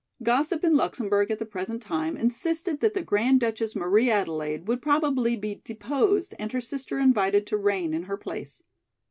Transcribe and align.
Gossip 0.23 0.63
in 0.63 0.75
Luxemburg 0.75 1.29
at 1.29 1.37
the 1.37 1.45
present 1.45 1.79
time 1.79 2.17
insisted 2.17 2.79
that 2.79 2.95
the 2.95 3.03
Grand 3.03 3.39
Duchess 3.39 3.75
Marie 3.75 4.09
Adelaide 4.09 4.67
would 4.67 4.81
probably 4.81 5.35
be 5.35 5.61
deposed 5.63 6.33
and 6.39 6.51
her 6.53 6.59
sister 6.61 6.97
invited 6.97 7.45
to 7.45 7.57
reign 7.57 7.93
in 7.93 8.01
her 8.05 8.17
place. 8.17 8.63